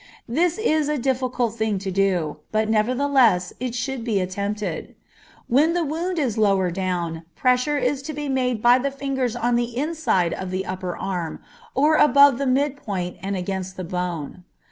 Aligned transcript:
This 0.27 0.57
is 0.57 0.89
a 0.89 0.97
difficult 0.97 1.53
thing 1.53 1.77
to 1.77 1.91
do, 1.91 2.37
but 2.51 2.67
nevertheless 2.67 3.53
it 3.59 3.75
should 3.75 4.03
be 4.03 4.19
attempted. 4.19 4.95
When 5.47 5.73
the 5.73 5.85
wound 5.85 6.17
is 6.17 6.39
lower 6.39 6.71
down, 6.71 7.21
pressure 7.35 7.77
is 7.77 8.01
to 8.09 8.13
be 8.13 8.27
made 8.27 8.63
by 8.63 8.79
the 8.79 8.89
fingers 8.89 9.35
on 9.35 9.57
the 9.57 9.65
inner 9.77 9.93
side 9.93 10.33
of 10.33 10.49
the 10.49 10.65
upper 10.65 10.97
arm, 10.97 11.39
at 11.77 12.01
about 12.03 12.39
the 12.39 12.47
middle 12.47 12.79
point 12.79 13.17
and 13.21 13.35
against 13.35 13.77
the 13.77 13.83
bone. 13.83 14.43